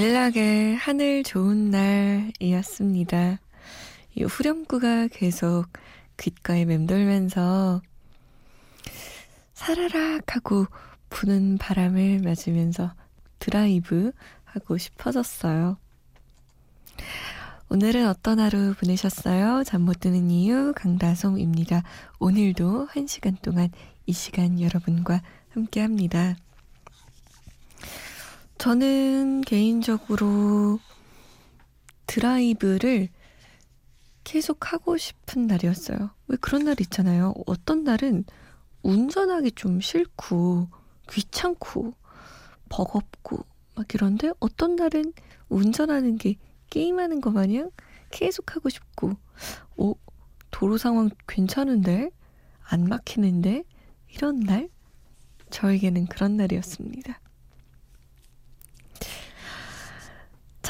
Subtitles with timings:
[0.00, 3.38] 일락의 하늘 좋은 날이었습니다.
[4.14, 5.66] 이 후렴구가 계속
[6.16, 7.82] 귓가에 맴돌면서
[9.52, 10.64] 사라락 하고
[11.10, 12.94] 부는 바람을 맞으면서
[13.40, 14.12] 드라이브
[14.44, 15.76] 하고 싶어졌어요.
[17.68, 19.64] 오늘은 어떤 하루 보내셨어요?
[19.64, 21.82] 잠 못 드는 이유 강다솜입니다.
[22.18, 23.68] 오늘도 한 시간 동안
[24.06, 25.20] 이 시간 여러분과
[25.50, 26.36] 함께 합니다.
[28.60, 30.80] 저는 개인적으로
[32.06, 33.08] 드라이브를
[34.22, 36.10] 계속 하고 싶은 날이었어요.
[36.26, 37.32] 왜 그런 날 있잖아요.
[37.46, 38.24] 어떤 날은
[38.82, 40.68] 운전하기 좀 싫고,
[41.08, 41.94] 귀찮고,
[42.68, 45.14] 버겁고, 막 이런데 어떤 날은
[45.48, 46.36] 운전하는 게
[46.68, 47.70] 게임하는 거 마냥
[48.10, 49.14] 계속 하고 싶고,
[49.78, 49.94] 어,
[50.50, 52.10] 도로 상황 괜찮은데?
[52.60, 53.64] 안 막히는데?
[54.08, 54.68] 이런 날?
[55.48, 57.20] 저에게는 그런 날이었습니다.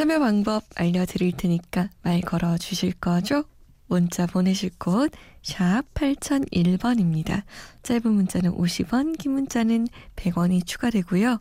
[0.01, 3.45] 참여 방법 알려드릴 테니까 말 걸어 주실 거죠?
[3.87, 5.13] 문자 보내실 곳,
[5.43, 7.43] 샵 8001번입니다.
[7.83, 11.39] 짧은 문자는 50원, 긴 문자는 100원이 추가되고요.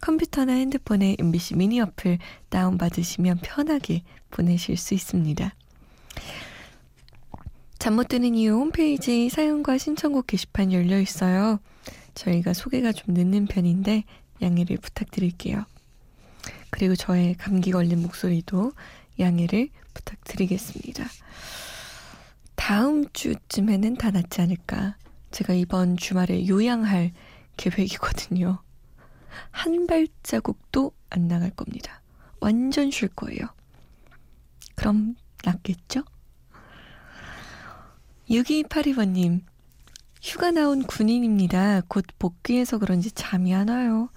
[0.00, 2.16] 컴퓨터나 핸드폰에 MBC 미니 어플
[2.48, 5.54] 다운받으시면 편하게 보내실 수 있습니다.
[7.78, 11.60] 잠 못 드는 이유 홈페이지 사연과 신청곡 게시판 열려 있어요.
[12.14, 14.04] 저희가 소개가 좀 늦는 편인데
[14.40, 15.66] 양해를 부탁드릴게요.
[16.70, 18.72] 그리고 저의 감기 걸린 목소리도
[19.18, 21.04] 양해를 부탁드리겠습니다.
[22.54, 24.96] 다음 주쯤에는 다 낫지 않을까.
[25.30, 27.12] 제가 이번 주말에 요양할
[27.56, 28.62] 계획이거든요.
[29.50, 32.02] 한 발자국도 안 나갈 겁니다.
[32.40, 33.40] 완전 쉴 거예요.
[34.74, 36.04] 그럼 낫겠죠?
[38.30, 39.42] 6282번님,
[40.22, 41.82] 휴가 나온 군인입니다.
[41.88, 44.08] 곧 복귀해서 그런지 잠이 안 와요.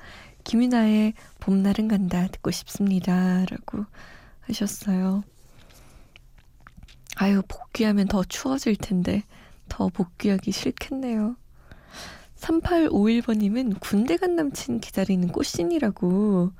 [0.45, 3.45] 김윤아의 봄날은 간다 듣고 싶습니다.
[3.49, 3.85] 라고
[4.41, 5.23] 하셨어요.
[7.17, 9.23] 아유, 복귀하면 더 추워질 텐데
[9.67, 11.35] 더 복귀하기 싫겠네요.
[12.37, 16.51] 3851번님은 군대 간 남친 기다리는 꽃신이라고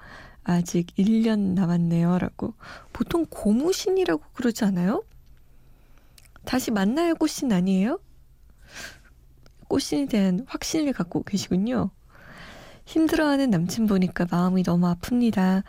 [0.43, 2.17] 아직 1년 남았네요.
[2.17, 2.55] 라고.
[2.91, 5.03] 보통 고무신이라고 그러지 않아요?
[6.45, 7.99] 다시 만나요 꽃신 아니에요?
[9.67, 11.91] 꽃신에 대한 확신을 갖고 계시군요.
[12.85, 15.63] 힘들어하는 남친 보니까 마음이 너무 아픕니다.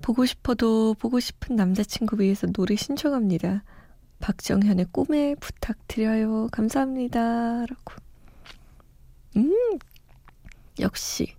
[0.00, 3.64] 보고 싶어도 보고 싶은 남자친구 위해서 노래 신청합니다.
[4.20, 6.48] 박정현의 꿈에 부탁드려요.
[6.52, 7.66] 감사합니다.
[7.66, 7.94] 라고.
[9.36, 9.78] 음,
[10.80, 11.34] 역시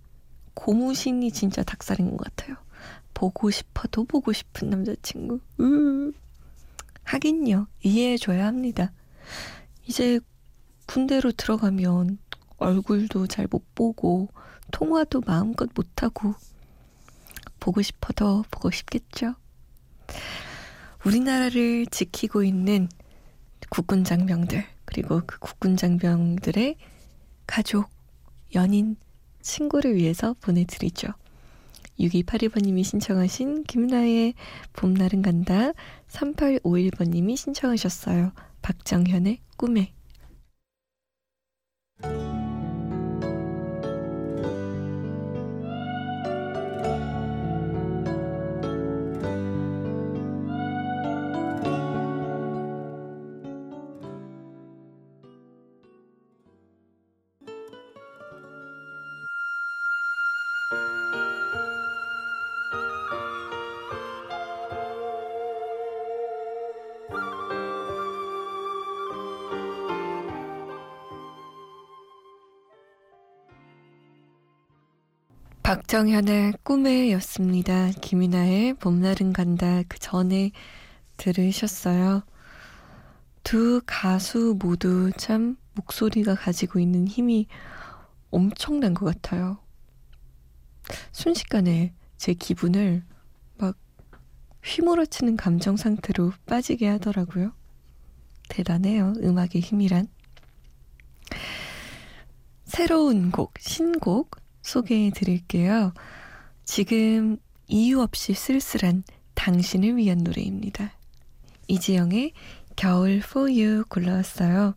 [0.54, 2.56] 고무신이 진짜 닭살인 것 같아요.
[3.14, 5.40] 보고 싶어도 보고 싶은 남자친구.
[5.60, 6.12] 음,
[7.04, 7.66] 하긴요.
[7.82, 8.92] 이해해줘야 합니다.
[9.86, 10.20] 이제
[10.86, 12.18] 군대로 들어가면
[12.60, 14.28] 얼굴도 잘 못 보고
[14.70, 16.34] 통화도 마음껏 못하고
[17.58, 19.34] 보고 싶어도 보고 싶겠죠.
[21.04, 22.88] 우리나라를 지키고 있는
[23.70, 26.76] 국군 장병들 그리고 그 국군 장병들의
[27.46, 27.88] 가족,
[28.54, 28.96] 연인,
[29.40, 31.08] 친구를 위해서 보내드리죠.
[31.98, 34.34] 6282번님이 신청하신 김나의
[34.72, 35.72] 봄날은 간다
[36.08, 38.32] 3851번님이 신청하셨어요.
[38.62, 39.92] 박정현의 꿈에
[75.70, 77.90] 박정현의 꿈에였습니다.
[78.00, 80.50] 김이나의 봄날은 간다 그 전에
[81.16, 82.22] 들으셨어요.
[83.44, 87.46] 두 가수 모두 참 목소리가 가지고 있는 힘이
[88.30, 89.58] 엄청난 것 같아요.
[91.12, 93.09] 순식간에 제 기분을 막
[94.64, 97.52] 휘몰아치는 감정 상태로 빠지게 하더라고요.
[98.48, 99.14] 대단해요.
[99.22, 100.08] 음악의 힘이란.
[102.64, 105.92] 새로운 곡, 신곡 소개해 드릴게요.
[106.64, 109.04] 지금 이유 없이 쓸쓸한
[109.34, 110.92] 당신을 위한 노래입니다.
[111.68, 112.32] 이지영의
[112.76, 114.74] 겨울 for you 골라왔어요.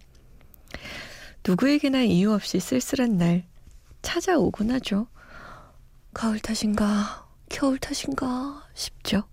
[1.45, 3.45] 누구에게나 이유 없이 쓸쓸한 날
[4.01, 5.07] 찾아오곤 하죠.
[6.13, 9.23] 가을 탓인가, 겨울 탓인가 싶죠.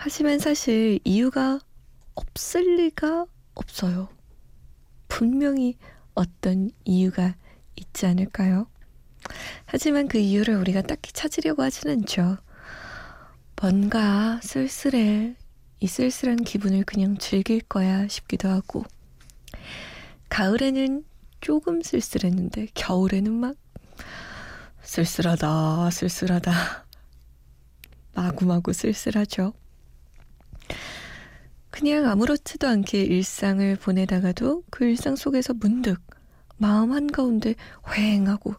[0.00, 1.58] 하지만 사실 이유가
[2.14, 4.08] 없을 리가 없어요.
[5.08, 5.76] 분명히
[6.14, 7.34] 어떤 이유가
[7.74, 8.68] 있지 않을까요?
[9.66, 12.38] 하지만 그 이유를 우리가 딱히 찾으려고 하진 않죠.
[13.60, 15.34] 뭔가 쓸쓸해.
[15.80, 18.84] 이 쓸쓸한 기분을 그냥 즐길 거야 싶기도 하고.
[20.28, 21.04] 가을에는
[21.40, 23.56] 조금 쓸쓸했는데, 겨울에는 막
[24.82, 26.86] 쓸쓸하다, 쓸쓸하다.
[28.14, 29.54] 마구마구 쓸쓸하죠.
[31.70, 36.00] 그냥 아무렇지도 않게 일상을 보내다가도 그 일상 속에서 문득
[36.56, 38.56] 마음 한가운데 휑하고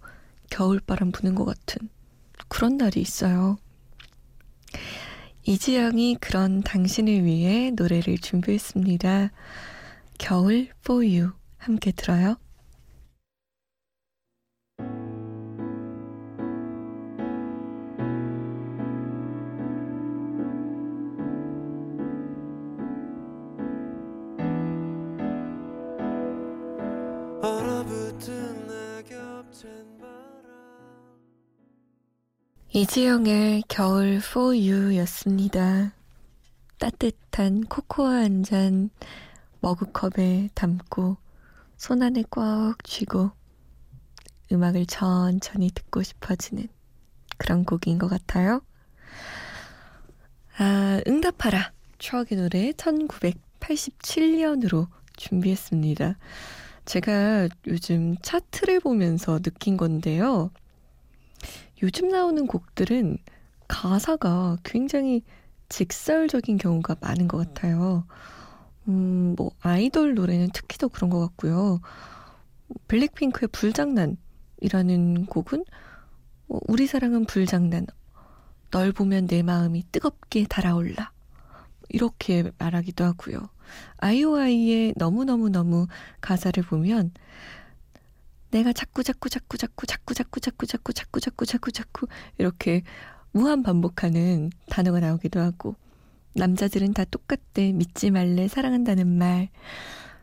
[0.49, 1.89] 겨울바람 부는 것 같은
[2.47, 3.57] 그런 날이 있어요.
[5.43, 9.31] 이지영이 그런 당신을 위해 노래를 준비했습니다.
[10.17, 12.35] 겨울 you 함께 들어요.
[32.71, 35.91] 이지영의 겨울 for you 였습니다.
[36.77, 38.91] 따뜻한 코코아 한 잔
[39.61, 41.17] 머그컵에 담고
[41.77, 43.31] 손 안에 꽉 쥐고
[44.51, 46.67] 음악을 천천히 듣고 싶어지는
[47.37, 48.61] 그런 곡인 것 같아요.
[50.57, 51.71] 아, 응답하라.
[51.97, 54.87] 추억의 노래 1987년으로
[55.17, 56.17] 준비했습니다.
[56.85, 60.51] 제가 요즘 차트를 보면서 느낀 건데요.
[61.81, 63.17] 요즘 나오는 곡들은
[63.67, 65.23] 가사가 굉장히
[65.69, 68.05] 직설적인 경우가 많은 것 같아요.
[68.87, 71.79] 음, 뭐, 아이돌 노래는 특히 더 그런 것 같고요.
[72.87, 75.63] 블랙핑크의 불장난이라는 곡은
[76.49, 77.85] 어, 우리 사랑은 불장난.
[78.71, 81.11] 널 보면 내 마음이 뜨겁게 달아올라.
[81.89, 83.49] 이렇게 말하기도 하고요.
[83.97, 85.87] 아이오아이의 너무너무너무
[86.21, 87.11] 가사를 보면
[88.51, 92.07] 내가 자꾸 자꾸 자꾸 자꾸 자꾸 자꾸 자꾸 자꾸 자꾸 자꾸 자꾸 자꾸
[92.37, 92.83] 이렇게
[93.31, 95.75] 무한 반복하는 단어가 나오기도 하고
[96.33, 99.49] 남자들은 다 똑같대 믿지 말래 사랑한다는 말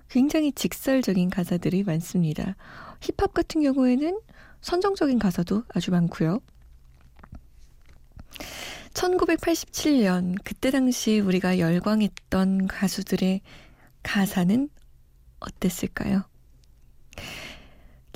[0.08, 2.56] 굉장히 직설적인 가사들이 많습니다.
[3.00, 4.20] 힙합 같은 경우에는
[4.60, 6.40] 선정적인 가사도 아주 많고요.
[8.94, 13.42] 1987년 그때 당시 우리가 열광했던 가수들의
[14.02, 14.68] 가사는
[15.40, 16.24] 어땠을까요?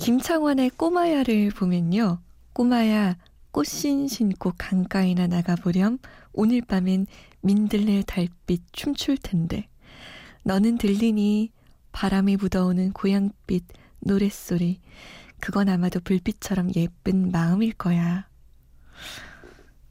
[0.01, 2.21] 김창완의 꼬마야를 보면요.
[2.53, 3.17] 꼬마야,
[3.51, 5.99] 꽃신 신고 강가에나 나가보렴.
[6.33, 7.05] 오늘 밤엔
[7.41, 9.67] 민들레 달빛 춤출 텐데.
[10.43, 11.51] 너는 들리니
[11.91, 13.63] 바람이 묻어오는 고향빛
[13.99, 14.79] 노랫소리.
[15.39, 18.27] 그건 아마도 불빛처럼 예쁜 마음일 거야.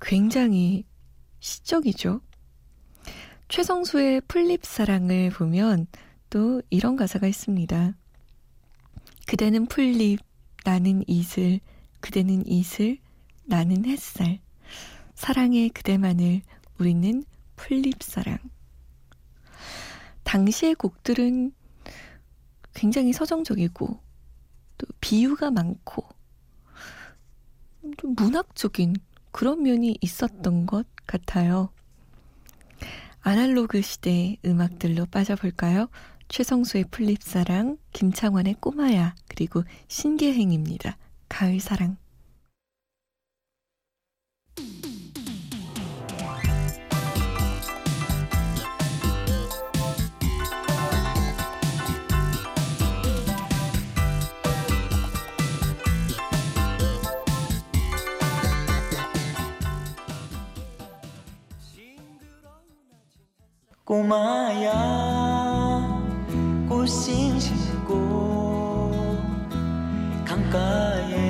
[0.01, 0.87] 굉장히
[1.39, 2.21] 시적이죠.
[3.47, 5.87] 최성수의 풀립 사랑을 보면
[6.31, 7.95] 또 이런 가사가 있습니다.
[9.27, 10.21] 그대는 풀잎,
[10.65, 11.61] 나는 이슬,
[12.01, 12.99] 그대는 이슬,
[13.45, 14.41] 나는 햇살.
[15.15, 16.43] 사랑의 그대만을
[16.79, 17.25] 우리는
[17.57, 18.39] 풀잎사랑.
[20.25, 21.53] 당시의 곡들은
[22.75, 23.87] 굉장히 서정적이고
[24.79, 26.09] 또 비유가 많고
[27.99, 28.95] 좀 문학적인
[29.33, 31.71] 그런 면이 있었던 것 같아요.
[33.21, 35.89] 아날로그 시대 음악들로 빠져볼까요?
[36.31, 40.97] 최성수의 풀립사랑, 김창완의 꼬마야, 그리고 신계행입니다.
[41.29, 41.97] 가을사랑.
[63.85, 65.40] 꼬마야
[66.87, 67.53] 心经
[67.87, 68.91] 过
[70.27, 71.30] 慷慨。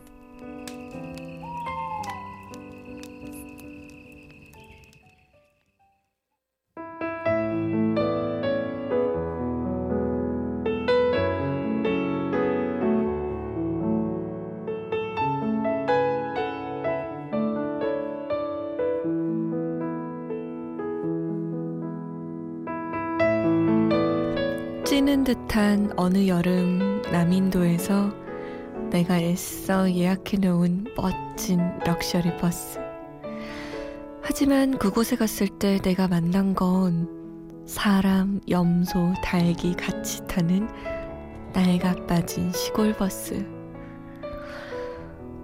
[25.11, 28.13] 찌는 듯한 어느 여름 남인도에서
[28.91, 32.79] 내가 애써 예약해 놓은 멋진 럭셔리 버스.
[34.21, 37.09] 하지만 그곳에 갔을 때 내가 만난 건
[37.65, 40.69] 사람, 염소, 닭이 같이 타는
[41.53, 43.45] 낡아 빠진 시골 버스.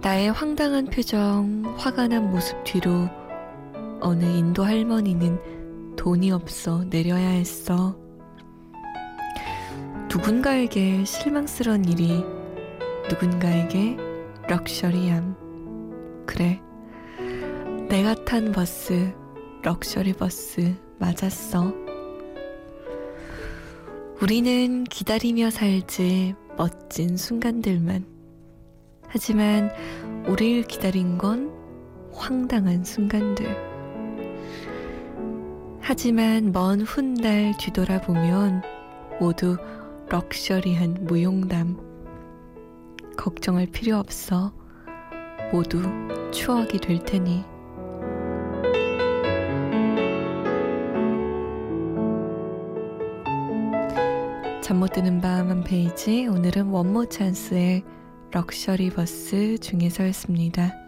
[0.00, 3.06] 나의 황당한 표정, 화가 난 모습 뒤로
[4.00, 8.07] 어느 인도 할머니는 돈이 없어 내려야 했어.
[10.10, 12.24] 누군가에게 실망스러운 일이
[13.10, 13.96] 누군가에게
[14.48, 15.36] luxury함.
[16.26, 16.60] 그래.
[17.88, 19.12] 내가 탄 버스,
[19.62, 21.74] 럭셔리 버스 맞았어.
[24.22, 28.06] 우리는 기다리며 살지 멋진 순간들만.
[29.06, 29.70] 하지만
[30.26, 31.52] 우리를 기다린 건
[32.12, 33.46] 황당한 순간들.
[35.80, 38.62] 하지만 먼 훗날 뒤돌아보면
[39.20, 39.56] 모두
[40.08, 41.76] luxury한 무용담.
[43.16, 44.52] 걱정할 필요 없어.
[45.52, 45.82] 모두
[46.32, 47.44] 추억이 될 테니.
[54.62, 56.26] 잠 못 드는 밤 한 페이지.
[56.26, 57.84] 오늘은 원모어 찬스의
[58.30, 60.87] 럭셔리 버스 중에서였습니다.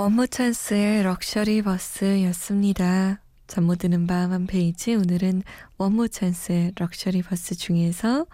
[0.00, 3.20] 원모어 찬스의 럭셔리 버스였습니다.
[3.46, 5.42] 잠 못 드는 밤 한 페이지 오늘은
[5.76, 8.24] 원모어 찬스의 럭셔리 버스 중에서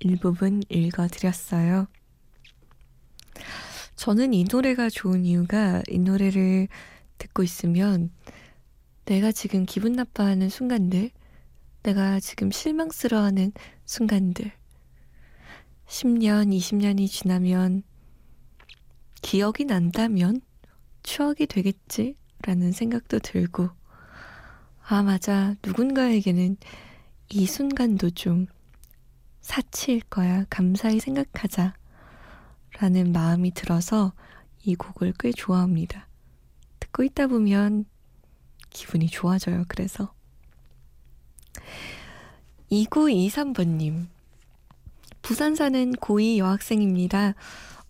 [0.00, 1.86] 일부분 읽어드렸어요.
[3.96, 6.68] 저는 이 노래가 좋은 이유가 이 노래를
[7.16, 8.10] 듣고 있으면
[9.06, 11.10] 내가 지금 기분 나빠하는 순간들,
[11.84, 13.52] 내가 지금 실망스러워하는
[13.86, 14.52] 순간들,
[15.86, 17.82] 10년, 20년이 지나면
[19.22, 20.42] 기억이 난다면
[21.04, 22.16] 추억이 되겠지?
[22.42, 23.70] 라는 생각도 들고,
[24.86, 25.54] 아, 맞아.
[25.64, 26.56] 누군가에게는
[27.30, 28.46] 이 순간도 좀
[29.40, 30.44] 사치일 거야.
[30.50, 31.74] 감사히 생각하자.
[32.80, 34.12] 라는 마음이 들어서
[34.64, 36.08] 이 곡을 꽤 좋아합니다.
[36.80, 37.84] 듣고 있다 보면
[38.70, 39.64] 기분이 좋아져요.
[39.68, 40.12] 그래서.
[42.72, 44.08] 2923번님.
[45.22, 47.34] 부산 사는 고2 여학생입니다.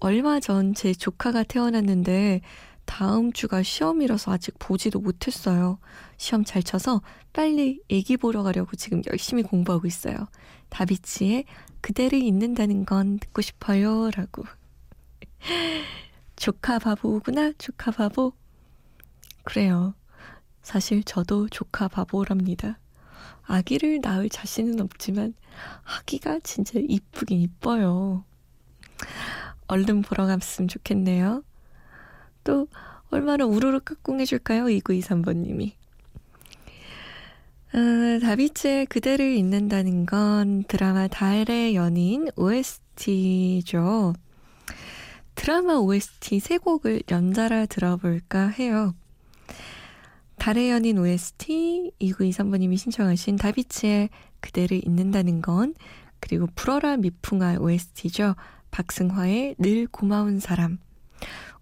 [0.01, 2.43] 얼마 전 제 조카가 태어났는데
[2.85, 5.79] 다음 주가 시험이라서 아직 보지도 못했어요.
[6.17, 10.29] 시험 잘 쳐서 빨리 애기 보러 가려고 지금 열심히 공부하고 있어요.
[10.69, 11.45] 다비치의
[11.81, 14.11] 그대를 잊는다는 건 듣고 싶어요.
[14.11, 14.45] 라고.
[16.37, 18.33] 조카 바보구나, 조카 바보.
[19.45, 19.95] 그래요.
[20.63, 22.79] 사실 저도 조카 바보랍니다.
[23.43, 25.35] 아기를 낳을 자신은 없지만
[25.85, 28.25] 아기가 진짜 이쁘긴 이뻐요.
[29.67, 31.43] 얼른 보러 갔으면 좋겠네요.
[32.45, 32.69] 또
[33.11, 34.65] 얼마나 우르르 깍꿍해줄까요?
[34.65, 35.73] 2923번님이.
[37.73, 44.13] 아, 다비치의 그대를 잊는다는 건 드라마 달의 연인 OST죠.
[45.35, 48.95] 드라마 OST 세 곡을 연달아 들어볼까 해요.
[50.37, 54.11] 달의 연인 OST 2923번님이 신청하신 다비치의
[54.41, 55.75] 그대를 잊는다는 건
[56.21, 58.37] 그리고 불어라 미풍아 OST죠.
[58.71, 60.79] 박승화의 늘 고마운 사람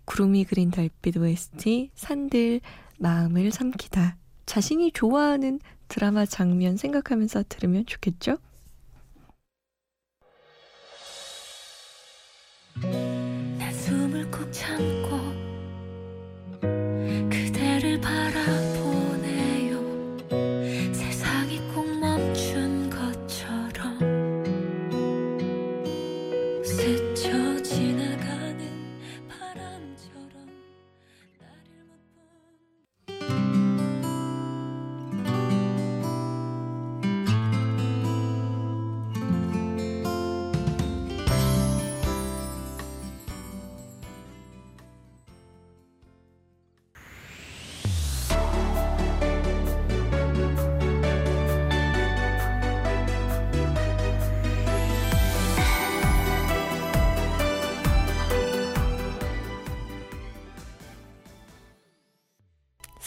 [0.04, 2.60] 구름이 그린 달빛 OST 산들
[2.98, 4.16] 마음을 삼키다.
[4.46, 8.38] 자신이 좋아하는 드라마 장면 생각하면서 들으면 좋겠죠?
[12.80, 15.01] 난 숨을 꼭 참고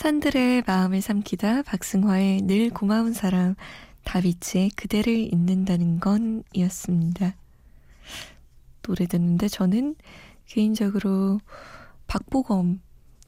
[0.06, 3.56] 산들의 마음을 삼키다 박승화의 늘 고마운 사람
[4.04, 7.34] 다비치의 그대를 잊는다는 건 이었습니다.
[8.84, 9.96] 노래 듣는데 저는
[10.46, 11.40] 개인적으로
[12.06, 12.82] 박보검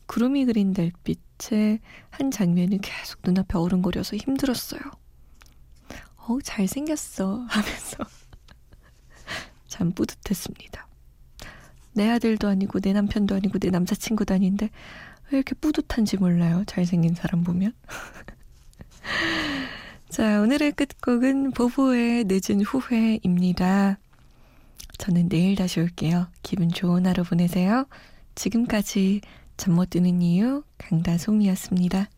[0.06, 1.80] 구름이 그린 달빛의
[2.12, 4.82] 한 장면이 계속 눈앞에 어른거려서 힘들었어요.
[6.28, 7.44] 어우, 잘생겼어.
[7.48, 7.98] 하면서
[9.68, 10.88] 참 뿌듯했습니다.
[11.94, 14.70] 내 아들도 아니고 내 남편도 아니고 내 남자친구도 아닌데
[15.32, 16.64] 왜 이렇게 뿌듯한지 몰라요.
[16.68, 17.74] 잘생긴 사람 보면.
[20.10, 23.98] 자, 오늘의 끝곡은 보보의 늦은 후회입니다.
[24.98, 26.28] 저는 내일 다시 올게요.
[26.44, 27.86] 기분 좋은 하루 보내세요.
[28.36, 29.22] 지금까지
[29.58, 32.10] 잠 못 드는 이유 강다솜이었습니다.